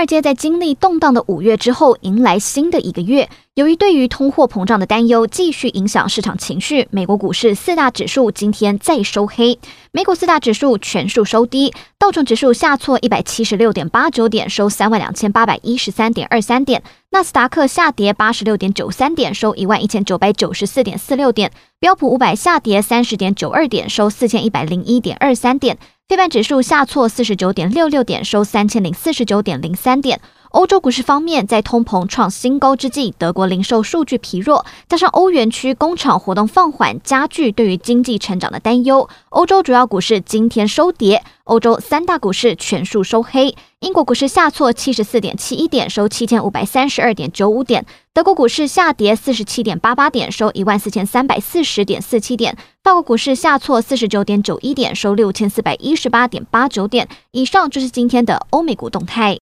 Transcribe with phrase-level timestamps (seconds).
[0.00, 3.28] 二阶在经历动荡的五月之后，迎来新的一个月。
[3.52, 9.58] 由于对于通货膨胀的担忧继续影响市场情绪，美国股市四大指数今天再收黑。
[9.92, 16.80] 美股四大指数全数收低，道琼指数下挫一百七十六点八九点，收三万两千八百一十三点二三点；
[17.10, 25.76] 纳斯达克下跌八十六点九三点，收一万一千九百九十四点四六点；标普五百下跌三十点九二点，收四千一百零一点二三点。
[26.10, 30.20] 费半指数下挫四十九点六六点，收三千零四十九点零三点。
[30.50, 39.08] 欧洲股市方面，在通膨创新高之际，德国零售数据疲弱，加上欧元区工厂活动放缓，加剧对于经济成长的担忧。
[39.28, 43.54] 欧洲主要股市今天收跌，欧洲三大股市全数收黑。
[43.78, 47.86] 英国股市下挫七十四点七一点，收七千五百三十二点九五点。
[48.12, 52.56] 德国股市下跌四十七点八八点，收一万四千三百四十点四七点。
[52.82, 57.08] 法国股市下挫四十九点九一点，收六千四百一十八点八九点。
[57.30, 59.38] 以上就是今天的欧美股动态。